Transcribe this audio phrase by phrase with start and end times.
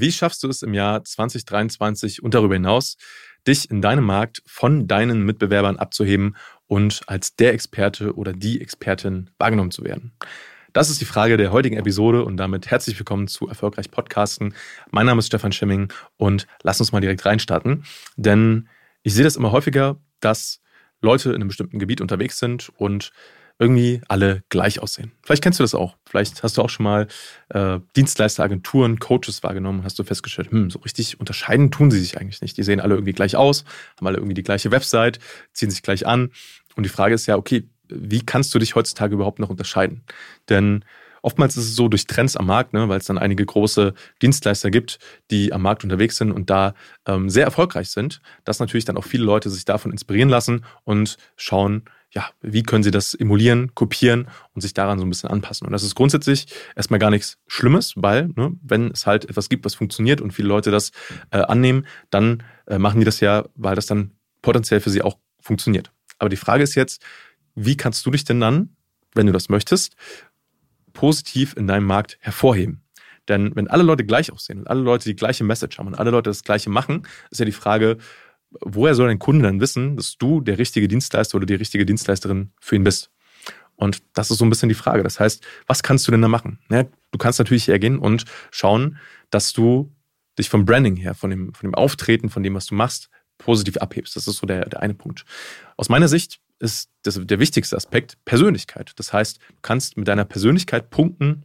[0.00, 2.96] Wie schaffst du es im Jahr 2023 und darüber hinaus,
[3.46, 9.30] dich in deinem Markt von deinen Mitbewerbern abzuheben und als der Experte oder die Expertin
[9.38, 10.12] wahrgenommen zu werden?
[10.72, 14.54] Das ist die Frage der heutigen Episode und damit herzlich willkommen zu Erfolgreich Podcasten.
[14.90, 17.84] Mein Name ist Stefan Schimming und lass uns mal direkt reinstarten,
[18.16, 18.68] denn
[19.02, 20.60] ich sehe das immer häufiger, dass
[21.00, 23.12] Leute in einem bestimmten Gebiet unterwegs sind und
[23.58, 25.12] irgendwie alle gleich aussehen.
[25.22, 25.96] Vielleicht kennst du das auch.
[26.04, 27.06] Vielleicht hast du auch schon mal
[27.48, 32.18] äh, Dienstleister, Agenturen, Coaches wahrgenommen hast du festgestellt, hm, so richtig unterscheiden tun sie sich
[32.18, 32.56] eigentlich nicht.
[32.56, 33.64] Die sehen alle irgendwie gleich aus,
[33.96, 35.18] haben alle irgendwie die gleiche Website,
[35.52, 36.30] ziehen sich gleich an.
[36.76, 40.02] Und die Frage ist ja, okay, wie kannst du dich heutzutage überhaupt noch unterscheiden?
[40.48, 40.84] Denn
[41.26, 44.70] Oftmals ist es so durch Trends am Markt, ne, weil es dann einige große Dienstleister
[44.70, 45.00] gibt,
[45.32, 49.02] die am Markt unterwegs sind und da ähm, sehr erfolgreich sind, dass natürlich dann auch
[49.02, 51.82] viele Leute sich davon inspirieren lassen und schauen,
[52.16, 55.66] ja, wie können sie das emulieren, kopieren und sich daran so ein bisschen anpassen.
[55.66, 59.66] Und das ist grundsätzlich erstmal gar nichts Schlimmes, weil, ne, wenn es halt etwas gibt,
[59.66, 60.92] was funktioniert und viele Leute das
[61.30, 65.18] äh, annehmen, dann äh, machen die das ja, weil das dann potenziell für sie auch
[65.40, 65.92] funktioniert.
[66.18, 67.04] Aber die Frage ist jetzt,
[67.54, 68.74] wie kannst du dich denn dann,
[69.14, 69.94] wenn du das möchtest,
[70.94, 72.82] positiv in deinem Markt hervorheben?
[73.28, 76.12] Denn wenn alle Leute gleich aussehen und alle Leute die gleiche Message haben und alle
[76.12, 77.98] Leute das gleiche machen, ist ja die Frage,
[78.60, 82.52] woher soll ein Kunde dann wissen, dass du der richtige Dienstleister oder die richtige Dienstleisterin
[82.60, 83.10] für ihn bist?
[83.76, 85.02] Und das ist so ein bisschen die Frage.
[85.02, 86.58] Das heißt, was kannst du denn da machen?
[86.70, 88.98] Ja, du kannst natürlich hergehen und schauen,
[89.30, 89.92] dass du
[90.38, 93.76] dich vom Branding her, von dem, von dem Auftreten, von dem, was du machst, positiv
[93.78, 94.16] abhebst.
[94.16, 95.24] Das ist so der, der eine Punkt.
[95.76, 98.92] Aus meiner Sicht ist das, der wichtigste Aspekt Persönlichkeit.
[98.96, 101.44] Das heißt, du kannst mit deiner Persönlichkeit punkten,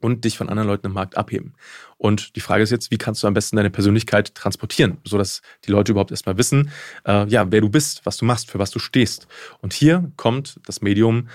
[0.00, 1.54] und dich von anderen Leuten im Markt abheben.
[1.98, 5.70] Und die Frage ist jetzt, wie kannst du am besten deine Persönlichkeit transportieren, sodass die
[5.70, 6.70] Leute überhaupt erstmal wissen,
[7.06, 9.26] äh, ja, wer du bist, was du machst, für was du stehst.
[9.60, 11.28] Und hier kommt das Medium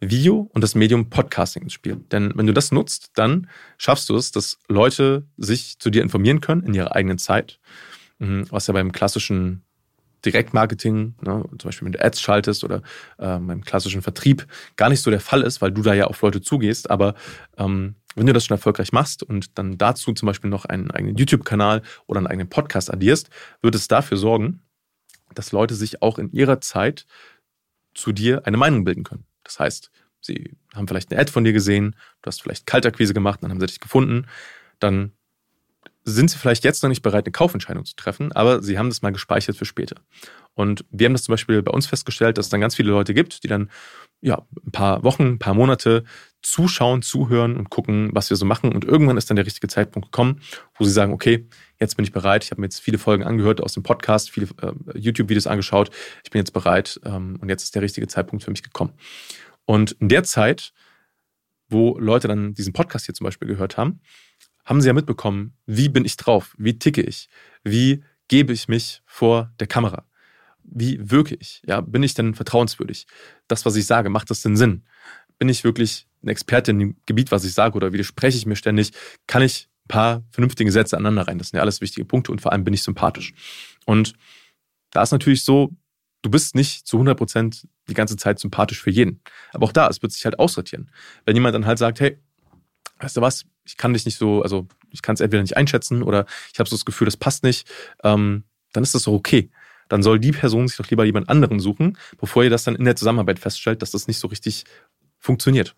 [0.00, 1.96] Video und das Medium Podcasting ins Spiel.
[2.12, 6.40] Denn wenn du das nutzt, dann schaffst du es, dass Leute sich zu dir informieren
[6.40, 7.60] können in ihrer eigenen Zeit,
[8.18, 9.64] mhm, was ja beim klassischen
[10.24, 12.78] Direktmarketing, ne, zum Beispiel mit Ads schaltest oder
[13.18, 14.46] äh, beim klassischen Vertrieb,
[14.76, 16.90] gar nicht so der Fall ist, weil du da ja auf Leute zugehst.
[16.90, 17.14] Aber
[17.56, 21.16] ähm, wenn du das schon erfolgreich machst und dann dazu zum Beispiel noch einen eigenen
[21.16, 23.30] YouTube-Kanal oder einen eigenen Podcast addierst,
[23.62, 24.62] wird es dafür sorgen,
[25.34, 27.06] dass Leute sich auch in ihrer Zeit
[27.94, 29.24] zu dir eine Meinung bilden können.
[29.42, 33.42] Das heißt, sie haben vielleicht eine Ad von dir gesehen, du hast vielleicht Kaltakquise gemacht,
[33.42, 34.26] dann haben sie dich gefunden,
[34.78, 35.12] dann
[36.04, 39.02] sind sie vielleicht jetzt noch nicht bereit, eine Kaufentscheidung zu treffen, aber sie haben das
[39.02, 39.96] mal gespeichert für später.
[40.54, 43.14] Und wir haben das zum Beispiel bei uns festgestellt, dass es dann ganz viele Leute
[43.14, 43.70] gibt, die dann
[44.20, 46.04] ja, ein paar Wochen, ein paar Monate
[46.42, 48.72] zuschauen, zuhören und gucken, was wir so machen.
[48.72, 50.40] Und irgendwann ist dann der richtige Zeitpunkt gekommen,
[50.76, 51.48] wo sie sagen, okay,
[51.80, 52.44] jetzt bin ich bereit.
[52.44, 55.90] Ich habe mir jetzt viele Folgen angehört aus dem Podcast, viele äh, YouTube-Videos angeschaut.
[56.22, 58.92] Ich bin jetzt bereit ähm, und jetzt ist der richtige Zeitpunkt für mich gekommen.
[59.66, 60.72] Und in der Zeit,
[61.68, 64.00] wo Leute dann diesen Podcast hier zum Beispiel gehört haben,
[64.64, 67.28] haben sie ja mitbekommen, wie bin ich drauf, wie ticke ich,
[67.62, 70.06] wie gebe ich mich vor der Kamera,
[70.62, 73.06] wie wirke ich, ja, bin ich denn vertrauenswürdig?
[73.48, 74.84] Das, was ich sage, macht das denn Sinn?
[75.38, 78.56] Bin ich wirklich ein Experte in dem Gebiet, was ich sage, oder widerspreche ich mir
[78.56, 78.92] ständig?
[79.26, 81.38] Kann ich ein paar vernünftige Sätze aneinander rein?
[81.38, 83.34] Das sind ja alles wichtige Punkte und vor allem bin ich sympathisch.
[83.84, 84.14] Und
[84.90, 85.70] da ist natürlich so,
[86.22, 89.20] du bist nicht zu 100 Prozent die ganze Zeit sympathisch für jeden.
[89.52, 90.90] Aber auch da, es wird sich halt aussortieren.
[91.26, 92.18] Wenn jemand dann halt sagt, hey,
[93.04, 96.02] weißt du was, ich kann dich nicht so, also ich kann es entweder nicht einschätzen
[96.02, 97.68] oder ich habe so das Gefühl, das passt nicht,
[98.02, 99.50] ähm, dann ist das doch okay.
[99.88, 102.84] Dann soll die Person sich doch lieber jemand anderen suchen, bevor ihr das dann in
[102.84, 104.64] der Zusammenarbeit feststellt, dass das nicht so richtig
[105.18, 105.76] funktioniert.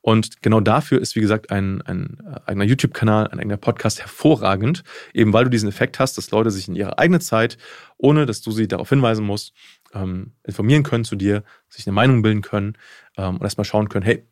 [0.00, 5.32] Und genau dafür ist, wie gesagt, ein, ein eigener YouTube-Kanal, ein eigener Podcast hervorragend, eben
[5.32, 7.58] weil du diesen Effekt hast, dass Leute sich in ihrer eigenen Zeit,
[7.96, 9.52] ohne dass du sie darauf hinweisen musst,
[9.92, 12.78] ähm, informieren können zu dir, sich eine Meinung bilden können
[13.16, 14.24] ähm, und erstmal schauen können, hey,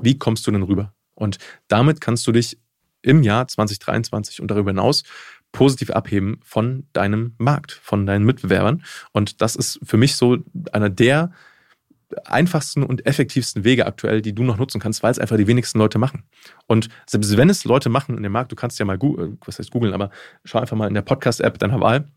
[0.00, 0.92] wie kommst du denn rüber?
[1.18, 2.58] Und damit kannst du dich
[3.02, 5.02] im Jahr 2023 und darüber hinaus
[5.52, 8.84] positiv abheben von deinem Markt, von deinen Mitbewerbern.
[9.12, 10.38] Und das ist für mich so
[10.72, 11.32] einer der
[12.24, 15.78] einfachsten und effektivsten Wege aktuell, die du noch nutzen kannst, weil es einfach die wenigsten
[15.78, 16.24] Leute machen.
[16.66, 19.58] Und selbst wenn es Leute machen in dem Markt, du kannst ja mal, googeln, was
[19.58, 20.10] heißt googeln, aber
[20.44, 22.08] schau einfach mal in der Podcast-App deiner Wahl,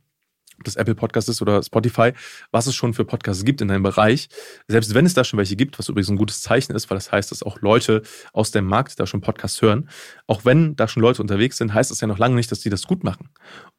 [0.67, 2.13] das Apple Podcast ist oder Spotify,
[2.51, 4.29] was es schon für Podcasts gibt in deinem Bereich.
[4.67, 7.11] Selbst wenn es da schon welche gibt, was übrigens ein gutes Zeichen ist, weil das
[7.11, 8.01] heißt, dass auch Leute
[8.33, 9.89] aus dem Markt da schon Podcasts hören.
[10.27, 12.69] Auch wenn da schon Leute unterwegs sind, heißt das ja noch lange nicht, dass die
[12.69, 13.29] das gut machen.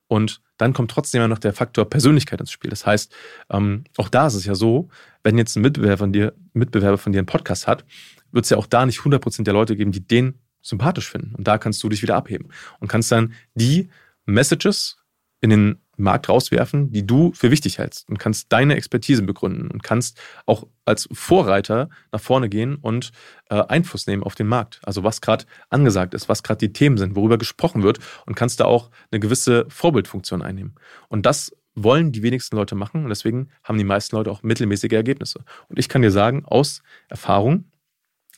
[0.08, 2.70] Und dann kommt trotzdem ja noch der Faktor Persönlichkeit ins Spiel.
[2.70, 3.14] Das heißt,
[3.50, 4.88] ähm, auch da ist es ja so,
[5.22, 7.84] wenn jetzt ein Mitbewerber von dir, Mitbewerber von dir einen Podcast hat,
[8.30, 11.34] wird es ja auch da nicht 100% der Leute geben, die den sympathisch finden.
[11.34, 12.48] Und da kannst du dich wieder abheben
[12.80, 13.88] und kannst dann die
[14.24, 14.98] Messages
[15.40, 19.82] in den Markt rauswerfen, die du für wichtig hältst und kannst deine Expertise begründen und
[19.82, 23.12] kannst auch als Vorreiter nach vorne gehen und
[23.48, 24.80] äh, Einfluss nehmen auf den Markt.
[24.84, 28.60] Also was gerade angesagt ist, was gerade die Themen sind, worüber gesprochen wird und kannst
[28.60, 30.74] da auch eine gewisse Vorbildfunktion einnehmen.
[31.08, 34.92] Und das wollen die wenigsten Leute machen und deswegen haben die meisten Leute auch mittelmäßige
[34.92, 35.44] Ergebnisse.
[35.68, 37.64] Und ich kann dir sagen, aus Erfahrung,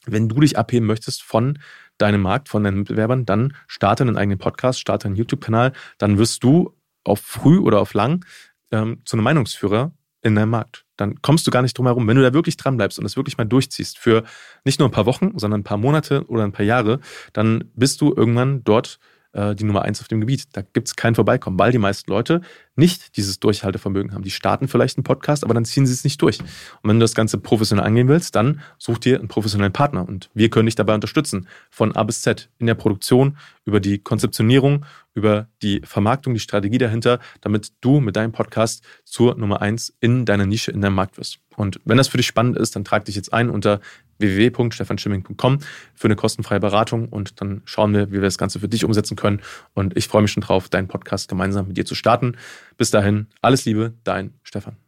[0.06, 1.58] wenn du dich abheben möchtest von
[1.98, 6.44] deinem Markt, von deinen Mitbewerbern, dann starte einen eigenen Podcast, starte einen YouTube-Kanal, dann wirst
[6.44, 6.74] du
[7.04, 8.24] auf früh oder auf lang
[8.70, 9.92] ähm, zu einem Meinungsführer
[10.22, 10.84] in deinem Markt.
[10.96, 12.08] Dann kommst du gar nicht drum herum.
[12.08, 14.24] Wenn du da wirklich dran bleibst und es wirklich mal durchziehst für
[14.64, 17.00] nicht nur ein paar Wochen, sondern ein paar Monate oder ein paar Jahre,
[17.32, 18.98] dann bist du irgendwann dort
[19.34, 20.44] äh, die Nummer eins auf dem Gebiet.
[20.52, 22.40] Da gibt es kein Vorbeikommen, weil die meisten Leute
[22.76, 24.22] nicht dieses Durchhaltevermögen haben.
[24.22, 26.40] Die starten vielleicht einen Podcast, aber dann ziehen sie es nicht durch.
[26.40, 30.08] Und wenn du das Ganze professionell angehen willst, dann such dir einen professionellen Partner.
[30.08, 31.48] Und wir können dich dabei unterstützen.
[31.70, 32.48] Von A bis Z.
[32.58, 34.84] In der Produktion, über die Konzeptionierung,
[35.14, 40.24] über die Vermarktung, die Strategie dahinter, damit du mit deinem Podcast zur Nummer eins in
[40.24, 41.38] deiner Nische, in deinem Markt wirst.
[41.56, 43.80] Und wenn das für dich spannend ist, dann trag dich jetzt ein unter
[44.18, 45.58] www.stefanschimming.com
[45.94, 49.16] für eine kostenfreie Beratung und dann schauen wir, wie wir das Ganze für dich umsetzen
[49.16, 49.40] können.
[49.72, 52.36] Und ich freue mich schon drauf, deinen Podcast gemeinsam mit dir zu starten.
[52.76, 54.83] Bis dahin, alles Liebe, dein Stefan.